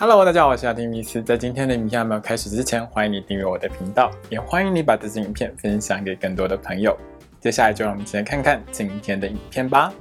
[0.00, 1.20] Hello，大家好，我是阿丁米斯。
[1.20, 6.96] 在今天的影片还没有开始之前，欢迎你订阅我的频道，也欢迎你把这支影片分享给更多的朋友。
[7.40, 9.92] 接下来就让我们一起来看看今天的影片吧。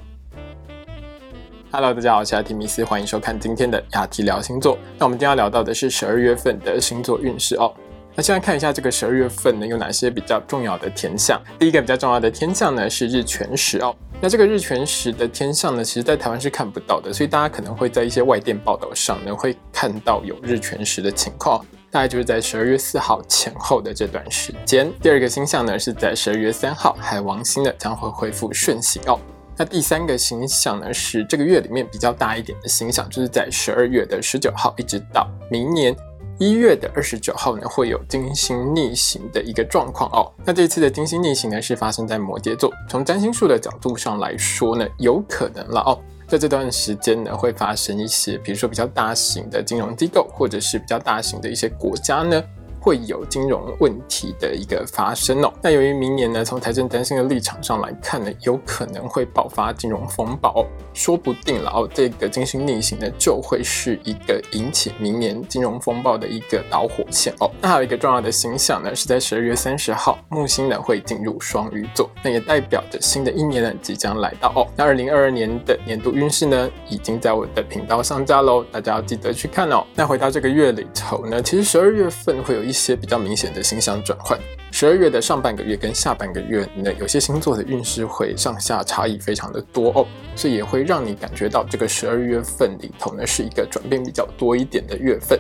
[1.72, 4.78] Hello，大家好，我是阿提米斯，欢迎收看今天的亚提聊星座。
[5.00, 7.74] 那我们今天要聊到的是十二月份的星座运势哦。
[8.14, 11.42] 那先来看一下这个十二月份呢，有哪些比较重要的天象？
[11.58, 13.96] 第一个比较重要的天象呢是日全食哦。
[14.20, 24.92] 那这个日全食的天象呢，其实在台湾是看不到的，所以大家可能会在一些外电报道上呢，会看到有日全食的情况，大概就是在十二月四号前后的这段时间。
[25.04, 29.20] 第二个星象呢，是在十二月三号，海王星呢将会恢复顺行哦。
[29.56, 35.96] 那第三个星象呢，是这个月里面比较大一点的星象，就是在十二月的十九号，一直到明年。
[36.40, 40.32] 一月的二十九号呢，会有金星逆行的一个状况哦。
[40.46, 42.72] 那这次的金星逆行呢，是发生在摩羯座。
[42.88, 52.44] 从占星术的角度上来说呢，有可能了哦，在这段时间呢，会发生一些，比如说比较大型的金融机构，或者是比较大型的一些国家呢。
[52.88, 55.52] 会有金融问题的一个发生哦。
[55.62, 61.90] 那由于明年呢，从财政担心的立场上来看呢，有可能会爆发金融风暴，说不定了哦。
[61.94, 67.52] 这个金星逆行呢，就会是一个引起明年金融风暴的一个导火线哦。
[67.62, 74.66] 那还有一个重要的星象呢，是在十二月三十号，木星呢会进入双鱼座，那也代表着新的一年呢即将来到哦。
[74.78, 79.86] 那二零二二年的年度运势呢，已经在我的频道上架喽，大家要记得去看哦。
[79.94, 82.88] 那回到这个月里头呢，其实十二月份会有一一。
[82.88, 84.40] 些比较明显的星象转换，
[84.72, 95.38] 十二月的上半个月跟下半个月呢，有些星座的运势会上下差异非常的多哦，所以也会让你感觉到这个十二月份里头呢是一个转变比较多一点的月份。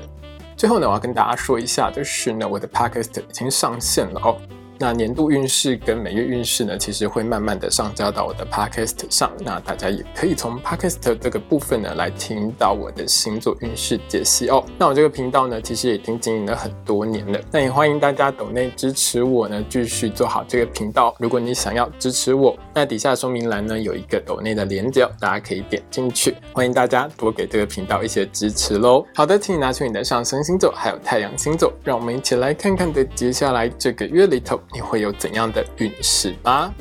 [0.58, 4.36] 最后呢，我要跟大家说一下就是呢，我的 podcast 已经上线了哦。
[4.80, 9.32] 那年度运势跟每月运势呢，其实会慢慢的上交到我的 podcast 上。
[9.40, 14.64] 那大家也可以从 podcast 这个部分呢，来听到我的星座运势解析哦。
[14.78, 17.40] 那我这个频道呢，其实已经经营了很多年了。
[17.52, 21.16] 那也欢迎大家抖内支持我呢，继续做好这个频道。
[21.20, 26.36] 如果你想要支持我，那底下说明栏呢有一个抖内的连接，大家可以点进去。
[26.54, 29.04] 欢迎大家多给这个频道一些支持喽。
[29.16, 34.60] 好的，请你拿出你的上升星座还有太阳星座，让我们一起来看看的接下来这个月里头。
[34.74, 36.74] 你会有怎样的运势吧？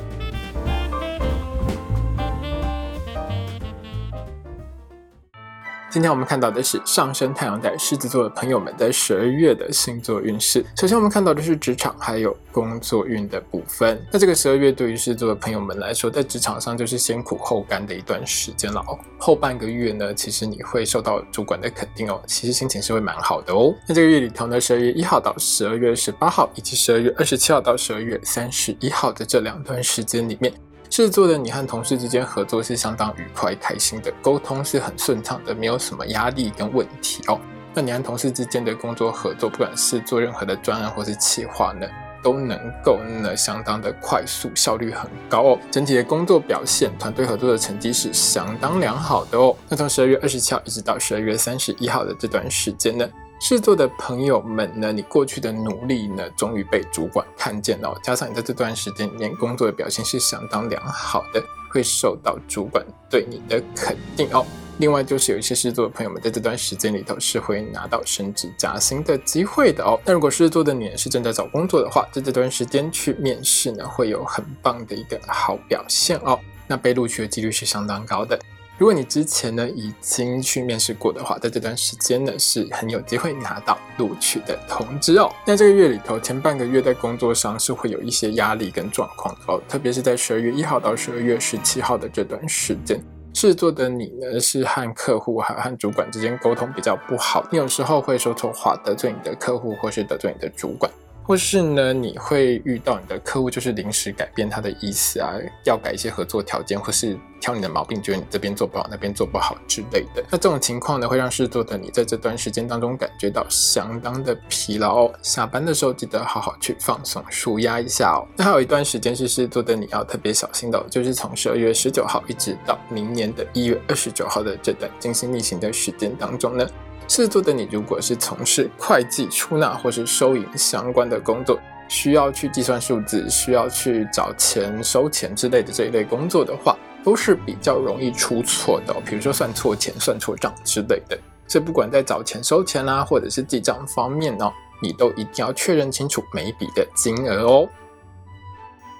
[5.89, 10.63] 今天我们看到的是上升太阳在狮子座的朋友们在十二月的星座运势。
[10.75, 13.97] 首先，我们看到的是职场还有工作运的部分。
[14.11, 18.99] 那这个十二月对于狮子座的朋友们来说，在职场上就是先苦后甘的一段时间了哦。
[19.17, 23.73] 后半个月呢，其实你会受到主管的肯定哦，其实心情是会蛮好的哦。
[23.87, 30.53] 那这个月里头呢，十二月一号到十二月十八号，以及十二月二十七号到十二月三十一号的这两段时间里面。
[30.97, 37.39] 制作的你和同事之间合作是相当愉快、开心的，沟通是很顺畅的，没有什么压力跟问题哦。
[37.75, 41.87] 那你和同事之间的工作合作，不管是做任何的专案或是企划呢，
[42.23, 45.59] 都能够呢相当的快速，效率很高哦。
[45.69, 49.55] 整体的工作表现、团队合作的成绩是相当良好的哦。
[49.69, 53.07] 那从十二月二十七号一直到十二月三十一号的这段时间呢？
[53.39, 57.95] 狮子座的朋友们呢，你过去的努力呢，终于被主管看见了。
[58.01, 64.43] 加上你在这段时间里面工作的表现是相当良好的，会受到主管对你的肯定哦。
[64.79, 69.99] 另外就是有一些狮子座的朋友们在这段时间里头是会拿到升职加薪的机会的哦。
[70.03, 76.39] 那如果狮子座的你是正在找工作的话，在这段时间去面试呢，会有很棒的一个好表现哦。
[76.67, 78.37] 那被录取的几率是相当高的。
[78.77, 85.33] 如果你之前呢已经去面试过的话，在这段时间呢是很有机会拿到录取的通知哦。
[85.47, 93.01] 那这个月里头前半个月在工作上是会有一些压力跟状况哦，特别是在十二月一号到十二月十七号的这段时间，
[93.33, 100.91] 制作的你呢是和客户还和主管之间沟通比较不好，你有时候会说错话得罪你的客户或是得罪你的主管。
[101.27, 105.33] 或是呢，你会遇到你的客户就是临时改变他的意思啊，
[105.65, 110.23] 要改一些合作条件，或是挑你的毛病，觉得你这边做不好，那边做不好之类的。
[110.31, 115.13] 那这种情况呢，会让事做的你在这段时间当中感觉到相当的疲劳哦。
[115.21, 118.25] 下班的时候记得好好去放松、舒压一下哦。
[118.37, 126.65] 那还有一段时间是事做的你要特别小心的，就是从十二月十九号一直到明年的一月二十九号的这段精心逆行的时间当中呢。
[127.09, 131.57] 狮子座的你，如果是从事会计、出纳或是收银相关的工作，
[131.87, 138.93] 需要去计算数字、需要去找钱、收钱之类的这一类工作的话，都是比较容易出错的。
[139.05, 141.17] 比如说算错钱、算错账之类的。
[141.47, 144.51] 所以不管在找钱、收钱啦，或者是记账方面呢，
[144.81, 147.69] 你都一定要确认清楚每一笔的金额哦。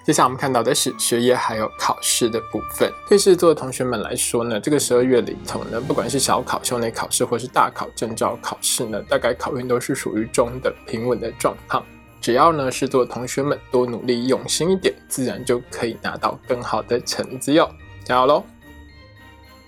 [0.07, 2.89] 接下来我们看到的是学业还有考试的部分。
[3.09, 11.86] 对狮子座的同学们来说呢，这个十二月里头呢，不管是小考、校内考试，或是大考、证照考试呢，大概考运都是属于中等平稳的状况。
[12.21, 17.69] 只要呢，是座同学们多努力、用心一点，自然就可以拿到更好的成绩哟！
[18.06, 18.45] 加油喽！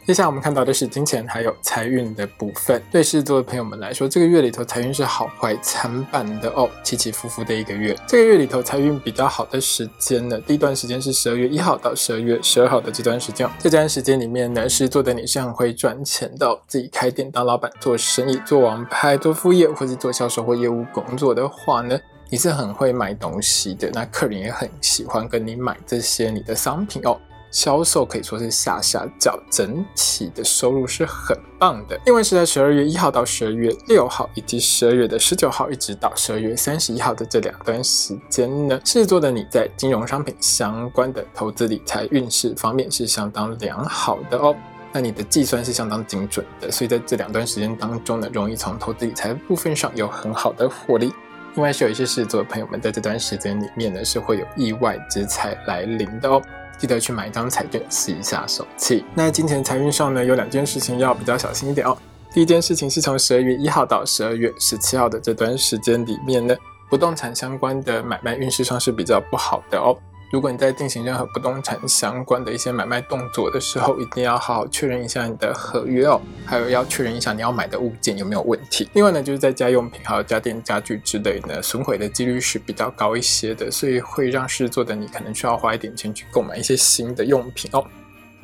[0.09, 2.81] 接下来我们看到的是金钱还有财运的部分。
[2.91, 7.95] 对狮子座的朋友们来说，这个月里头财运是好坏参半的哦，起起伏伏的一个月。
[8.07, 13.47] 这个月里头财运比较好的时间呢，第一段时间是十二月一号到十二月十二号的这段时间。
[13.59, 21.95] 这段时间里面呢，狮子座的你是很会赚钱的，自己开店当老板、做生意、做王牌、做副业，或是做销售或业务工作的话呢，
[22.31, 23.87] 你是很会买东西的。
[23.93, 27.15] 那客人也很喜欢跟你买这些你的商品哦。
[27.51, 31.99] 销售可以说是下下脚，整体的收入是很棒的。
[32.05, 44.55] 另外是在十二月一号到十二月六号，以及十二月的十九号，一直到十二月三十一号的这两段时间呢，狮子座的你在金融商品相关的投资理财运势方面是相当良好的哦。
[44.91, 51.13] 那你的计算是相当精准的，所以在这两段时间当中呢，容易从投资理财部分上有很好的获利。
[51.55, 56.41] 另外是有一些狮子座的朋友们在这段时间里面呢，是会有意外之财来临的哦。
[56.79, 59.05] 记得去买一张彩券，试一下手气。
[59.13, 61.95] 那金钱财运上呢，有两件事情要比较小心一点哦。
[62.33, 66.55] 第一件事情是从十二月一号到十二月十七号的这段时间里面呢，
[66.89, 69.97] 不动产相关的买卖运势上是比较不好的哦。
[70.31, 78.87] 如果你在进行任何不动产相关的一些买卖动作的时候，一定要好好确认一下你的合约哦，还有要确认一下你要买的物件有没有问题。
[78.93, 87.83] 另外呢，就是在家用品还有家电家具之类呢，损毁的几率是比较高一些的，所以会让狮子座的你可能需要花一点钱去购买一些新的用品哦。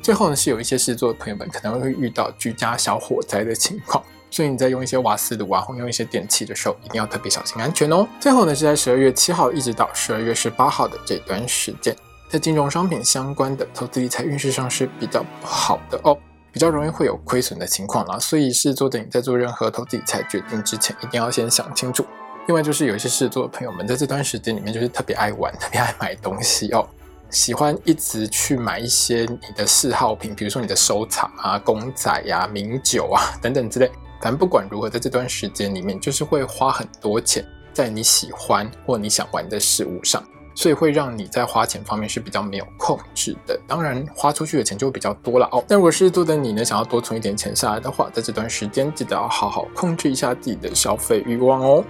[0.02, 4.02] 最后呢，是有一些狮子座的朋友们可能会遇到居家小火灾的情况。
[4.36, 8.06] 所以你在用一些瓦斯炉啊，或用一些电器的时候，一定要特别小心安全哦。
[8.20, 11.96] 最后呢，是在十二月七号一直到十二月十八号的这段时间，
[12.28, 16.14] 在金融商品相关的投资理财运势上是比较不好的哦，
[16.52, 18.18] 比较容易会有亏损的情况啦。
[18.18, 22.04] 所以是做的你在做任何投资理财决定之前，一定要先想清楚。
[22.46, 26.86] 另外就是有一些事做的朋友们，在这段时间里面就是特别爱玩，特别爱买东西哦，
[27.30, 33.90] 喜欢一直去买一些你的嗜好品，比如说你的收藏啊、公仔呀、名酒啊等等之类。
[34.20, 40.22] 反正不管如何，在这段时间里面，就是会花很多钱在你喜欢或你想玩的事物上，
[40.54, 43.58] 所以会让你在花钱方面是比较没有控制的。
[43.66, 45.62] 当然，花出去的钱就会比较多了哦。
[45.68, 51.84] 但如果是做的你呢，想要多存一点钱下来的话，在这段时间记得要好好控制一下自己的消费欲望哦。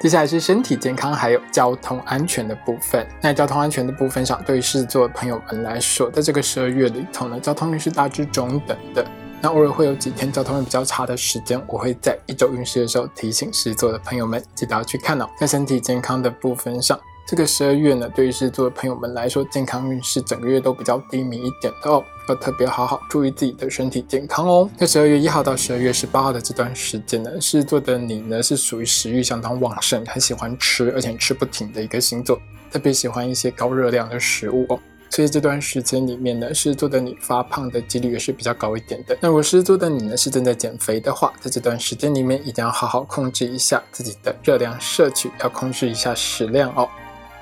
[0.00, 3.04] 接下来是身体健康还有交通安全的部分。
[3.20, 9.04] 那交通安全的部分上，对于狮子座的朋友们来说，在这个十二月里头呢，交通运是大致中等的。
[9.40, 15.26] 那偶尔会有几天交通会比较差的时间，我会在一周运势的时候提醒狮子座的朋友们，记得要去看哦。
[15.38, 24.68] 在身体健康的部分上，这个十二月呢，对于狮子座的朋友们来说，健康运势整个月都比较低迷一点的哦，要特别好好注意自己的身体健康哦。
[24.76, 32.40] 在十二月一号到十二月十八号的这段时间呢，狮子座的你呢是属于食欲相当旺盛，很喜欢吃，而且吃不停的一个星座，
[32.72, 34.80] 特别喜欢一些高热量的食物哦。
[35.10, 39.16] 所以这段时间里面呢，狮子座的你发胖的几率也是比较高一点的。
[39.20, 46.88] 那如果狮子座的你呢是正在减肥的话，在这段时间里面一定要好好控制一下自己的热量摄取，要控制一下食量哦。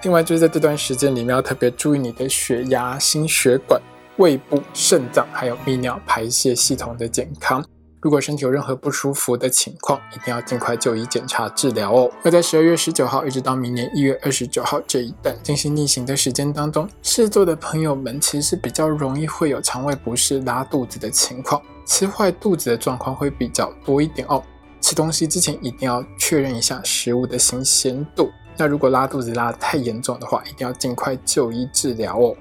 [0.02, 3.80] 另外就是在这段时间里面要特别注意你的血压、心血管、
[4.18, 7.64] 胃部、肾脏还有泌尿排泄系统的健康。
[8.00, 12.10] 如果身体有任何不舒服的情况，一定要尽快就医检查治疗哦。
[12.22, 24.42] 那在十二月十九号一直到明年一月二十九号这一段进行逆行的时间当中，狮子座的朋友们其实比较容易会有肠胃不适、拉肚子的情况，吃坏肚子的状况会比较多一点哦。
[24.80, 28.30] 吃东西之前一定要确认一下食物的新鲜度。
[28.58, 32.36] 那如果拉肚子拉得太严重的话，一定要尽快就医治疗哦。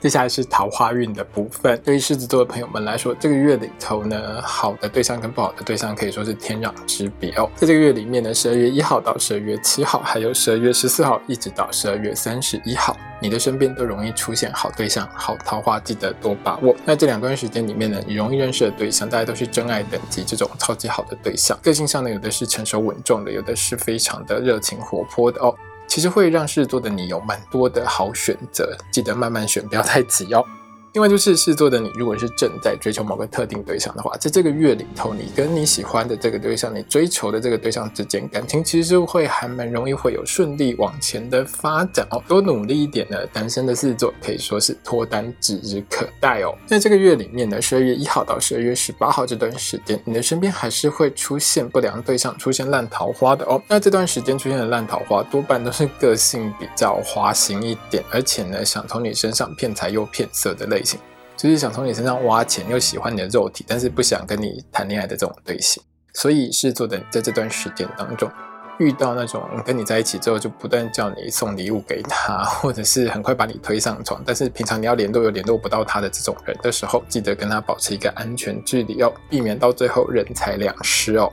[0.00, 1.80] 接下来是桃花运的部分。
[1.84, 7.50] 对于狮子座的朋友们来说，这个月里头呢，好的对象跟不好的对象可以说是天壤之别哦。
[7.56, 16.76] 在这个月里面呢，十二月一号到十二月七号，还有十二月十四号一直到十二月三十一号，你的身边都容易出现好对象、好桃花，记得多把握。
[16.84, 21.58] 那这两段时间里面呢，你容易认识的对象，大家都是真爱等级这种超级好的对象。
[21.60, 25.52] 个性上呢，有的是成熟稳重的，有的是非常的热情活泼的哦。
[25.88, 30.44] 其实会让狮子座的你有蛮多的好选择，记得慢慢选，不要太急哦。
[30.94, 42.22] 另外就是狮子座的你，如果是正在追求某个特定对象的话，在这个月里头，你跟你喜欢的这个对象，你追求的这个对象之间，感情其实会还蛮容易会有顺利往前的发展哦。
[42.26, 46.54] 多努力一点呢，单身的狮子座可以说是脱单指日可待哦。
[46.66, 53.60] 在这个月里面呢，十二月一号到十二月十八号这段时间，你的身边还是会出现不良对象，出现烂桃花的哦。
[53.68, 60.98] 那这段时间出现的烂桃花，多半都是个性比较花心一点，而且呢，想从你身上骗财又骗色的类类型。
[61.36, 65.82] 就是想从你身上挖钱，又喜欢你的肉体，但是不想跟你谈恋爱的这种类型。
[66.14, 68.28] 所以是做的，在这段时间当中，
[68.80, 81.30] 遇到那种跟你在一起之后就不断叫你送礼物给他，或者是很快把你推上床，但是平常你要联络又联络不到他的这种人的时候，记得跟他保持一个安全距离哦，避免到最后人财两失哦。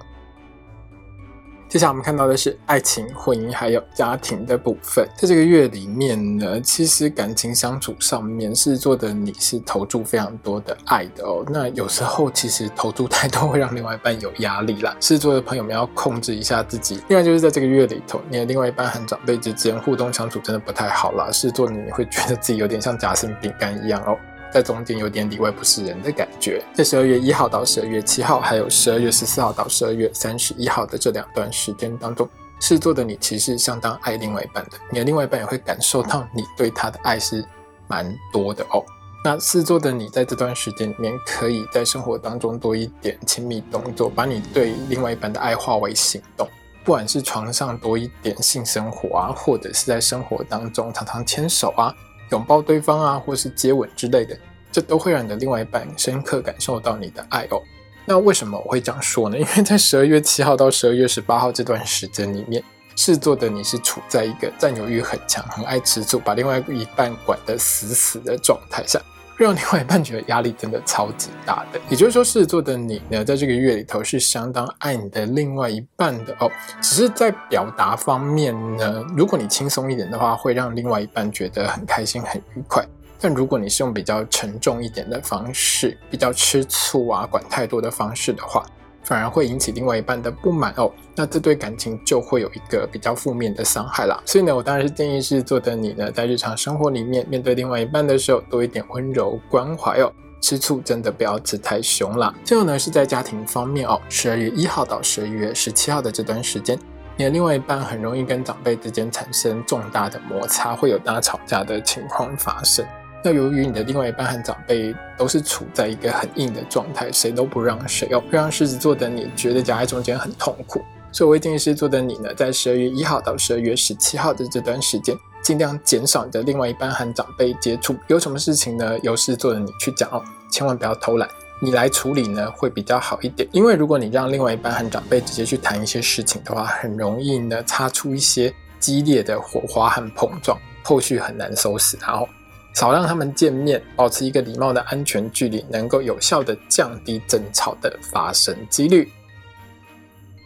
[1.76, 5.06] 接下来我们看到的是爱情、婚姻还有家庭的部分。
[5.18, 11.44] 在这个月里面呢，其实感情相处上面，狮子座的你是投注非常多的爱的哦。
[11.50, 14.96] 那有时候其实投注太多会让另外一半有压力啦。
[15.02, 17.04] 狮子座的朋友们要控制一下自己。
[17.10, 21.30] 另外就是在这个月里头，你的另外一半和长辈之间互动相处真的不太好啦。
[21.30, 24.18] 狮子座你会觉得自己有点像夹心饼干一样哦。
[24.56, 26.64] 在中间有点里外不是人的感觉。
[26.74, 32.26] 在十二月一号到十二月七号，还有十二月十四号到十二月三十一号的这两段时间当中，
[32.62, 37.44] 狮子座的你其实相当爱另外一半的，你的另外一半也会感受到你对他的爱是
[37.90, 38.82] 蛮多的哦。
[39.26, 46.48] 那狮子座的你在这段时间里面，可以在生活当中多一点亲密动作，把你对另外一半的爱化为行动，
[46.86, 51.94] 不管是床上多一点性生活啊，或者是在生活当中常常牵手啊。
[52.32, 54.38] 拥抱对方啊，或是接吻之类的，
[54.72, 57.62] 这都会让你的另外一半深刻感受到你的爱哦。
[58.06, 59.38] 那为什么我会这样说呢？
[59.38, 62.64] 因为在十二月七号到十二月十八号这段时间里面，
[62.96, 69.02] 狮子座的你是处在一个占有欲很强、很爱吃醋、把另外一半管得死死的状态下。
[69.38, 76.50] 让另外一半觉得压力真的超级大的，也就是说，狮子座的你呢，在这个月里头是相当爱你的另外一半的哦。
[76.82, 82.84] 只是在表达方面呢，如果你轻松一点的话，会让另外一半觉得很开心、很愉快；
[83.20, 88.66] 但如果你是用比较沉重一点的方式，比较吃醋啊、管太多的方式的话，
[89.06, 94.22] 反而会引起另外一半的不满哦，那这对感情就会有一个比较负面的伤害啦。
[94.26, 100.12] 所以呢，我当然是建议是做的你呢，在日常生活里面面对另外一半的时候，多一点温柔关怀哦。
[100.42, 102.32] 吃醋真的不要吃太凶啦。
[102.44, 106.78] 最后呢，是在家庭方面哦，十二月一号到十二月十七号的这段时间，
[107.18, 112.86] 你的另外一半很容易跟长辈之间产生重大的摩擦，会有大吵架的情况发生。
[113.26, 120.80] 那由于你的另外一半和长辈都是处在一个很硬的状态，谁都不让谁哦，会让狮子座的你觉得夹在中间很痛苦。
[121.12, 127.96] 所以，我建议狮子座的你呢，在十二月一号到十二月十七号的这段时间，尽量减少你的另外一半和长辈接触。
[128.06, 131.28] 有什么事情呢，由狮子座的你去讲哦，千万不要偷懒，
[131.60, 133.50] 你来处理呢会比较好一点。
[133.52, 141.98] 因为如果你让另外一半和长辈直接去谈一些事情的话，很容易呢擦出一些激烈的火花和碰撞，后续很难收拾。
[142.00, 142.30] 然后。
[142.76, 149.10] 少让他们见面，保持一个礼貌的安全距离，能够有效的降低争吵的发生几率。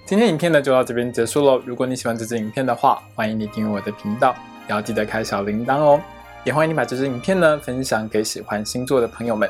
[0.06, 1.62] 今天影片呢就到这边结束喽。
[1.66, 4.36] 如果你喜欢这支影片的话，欢迎你订阅我的频道，
[4.68, 6.00] 也要记得开小铃铛哦。
[6.44, 9.50] 也欢迎你把这支影片呢分享给喜欢星座的朋友们。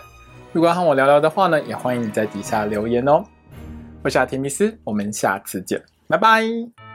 [0.53, 3.24] 如果要和我聊聊的话呢，也欢迎你在底下留言哦。
[4.01, 6.88] 我是阿提密斯，我们下次见，拜拜。